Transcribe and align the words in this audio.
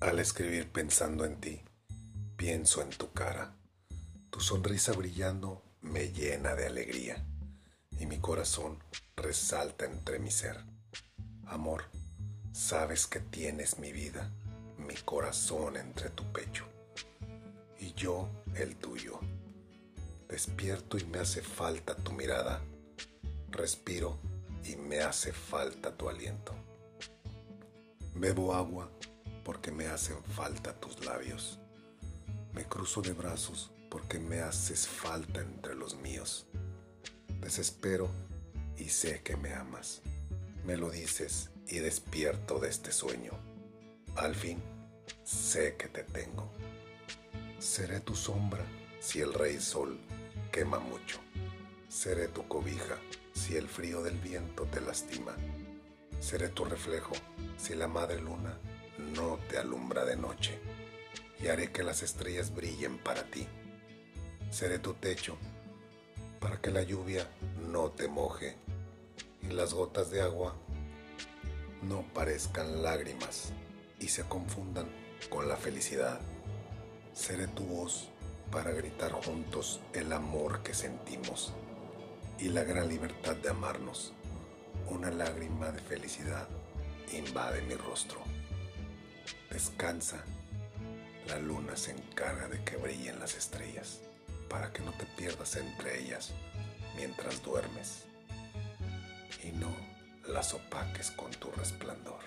Al 0.00 0.18
escribir 0.18 0.72
pensando 0.72 1.26
en 1.26 1.38
ti, 1.42 1.60
pienso 2.38 2.80
en 2.80 2.88
tu 2.88 3.12
cara. 3.12 3.54
Tu 4.30 4.40
sonrisa 4.40 4.92
brillando 4.92 5.62
me 5.82 6.10
llena 6.10 6.54
de 6.54 6.66
alegría 6.66 7.22
y 7.98 8.06
mi 8.06 8.18
corazón 8.18 8.78
resalta 9.14 9.84
entre 9.84 10.18
mi 10.18 10.30
ser. 10.30 10.56
Amor, 11.44 11.84
sabes 12.50 13.06
que 13.06 13.20
tienes 13.20 13.78
mi 13.78 13.92
vida, 13.92 14.30
mi 14.78 14.94
corazón 14.94 15.76
entre 15.76 16.08
tu 16.08 16.24
pecho 16.32 16.64
y 17.78 17.92
yo 17.92 18.26
el 18.54 18.76
tuyo. 18.76 19.20
Despierto 20.30 20.96
y 20.96 21.04
me 21.04 21.18
hace 21.18 21.42
falta 21.42 21.94
tu 21.94 22.12
mirada. 22.12 22.62
Respiro 23.50 24.18
y 24.64 24.76
me 24.76 25.00
hace 25.00 25.34
falta 25.34 25.94
tu 25.94 26.08
aliento. 26.08 26.54
Bebo 28.14 28.54
agua 28.54 28.90
porque 29.50 29.72
me 29.72 29.88
hacen 29.88 30.22
falta 30.22 30.72
tus 30.74 31.04
labios. 31.04 31.58
Me 32.52 32.66
cruzo 32.66 33.02
de 33.02 33.12
brazos 33.12 33.72
porque 33.90 34.20
me 34.20 34.42
haces 34.42 34.86
falta 34.86 35.40
entre 35.40 35.74
los 35.74 35.96
míos. 35.96 36.46
Desespero 37.40 38.08
y 38.76 38.90
sé 38.90 39.22
que 39.24 39.36
me 39.36 39.52
amas. 39.52 40.02
Me 40.64 40.76
lo 40.76 40.88
dices 40.88 41.50
y 41.66 41.78
despierto 41.78 42.60
de 42.60 42.68
este 42.68 42.92
sueño. 42.92 43.32
Al 44.14 44.36
fin, 44.36 44.62
sé 45.24 45.74
que 45.74 45.88
te 45.88 46.04
tengo. 46.04 46.48
Seré 47.58 47.98
tu 47.98 48.14
sombra 48.14 48.64
si 49.00 49.20
el 49.20 49.34
rey 49.34 49.58
sol 49.58 49.98
quema 50.52 50.78
mucho. 50.78 51.18
Seré 51.88 52.28
tu 52.28 52.46
cobija 52.46 52.98
si 53.32 53.56
el 53.56 53.66
frío 53.66 54.00
del 54.00 54.16
viento 54.16 54.62
te 54.66 54.80
lastima. 54.80 55.34
Seré 56.20 56.50
tu 56.50 56.64
reflejo 56.64 57.14
si 57.56 57.74
la 57.74 57.88
madre 57.88 58.20
luna 58.20 58.56
no 59.14 59.38
te 59.48 59.58
alumbra 59.58 60.04
de 60.04 60.16
noche. 60.16 60.58
Y 61.42 61.48
haré 61.48 61.72
que 61.72 61.82
las 61.82 62.02
estrellas 62.02 62.54
brillen 62.54 62.98
para 62.98 63.24
ti. 63.24 63.46
Seré 64.50 64.78
tu 64.78 64.94
techo 64.94 65.38
para 66.38 66.60
que 66.60 66.70
la 66.70 66.82
lluvia 66.82 67.28
no 67.68 67.90
te 67.90 68.08
moje 68.08 68.56
y 69.42 69.52
las 69.52 69.74
gotas 69.74 70.10
de 70.10 70.22
agua 70.22 70.56
no 71.82 72.02
parezcan 72.12 72.82
lágrimas 72.82 73.52
y 73.98 74.08
se 74.08 74.24
confundan 74.24 74.88
con 75.28 75.48
la 75.48 75.56
felicidad. 75.56 76.20
Seré 77.14 77.46
tu 77.46 77.64
voz 77.64 78.08
para 78.50 78.72
gritar 78.72 79.12
juntos 79.12 79.80
el 79.92 80.12
amor 80.12 80.62
que 80.62 80.74
sentimos 80.74 81.52
y 82.38 82.48
la 82.48 82.64
gran 82.64 82.88
libertad 82.88 83.36
de 83.36 83.50
amarnos. 83.50 84.12
Una 84.88 85.10
lágrima 85.10 85.70
de 85.70 85.80
felicidad 85.80 86.48
invade 87.12 87.62
mi 87.62 87.74
rostro. 87.74 88.20
Descansa, 89.50 90.22
la 91.26 91.38
luna 91.38 91.76
se 91.76 91.90
encarga 91.90 92.48
de 92.48 92.62
que 92.64 92.76
brillen 92.76 93.18
las 93.18 93.34
estrellas 93.34 94.00
para 94.48 94.72
que 94.72 94.82
no 94.82 94.92
te 94.92 95.06
pierdas 95.06 95.56
entre 95.56 96.00
ellas 96.00 96.32
mientras 96.96 97.42
duermes 97.42 98.04
y 99.42 99.52
no 99.52 99.74
las 100.26 100.54
opaques 100.54 101.10
con 101.10 101.30
tu 101.32 101.50
resplandor. 101.52 102.20